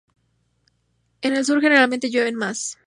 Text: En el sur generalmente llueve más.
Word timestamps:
En 1.21 1.35
el 1.35 1.45
sur 1.45 1.61
generalmente 1.61 2.09
llueve 2.09 2.31
más. 2.31 2.79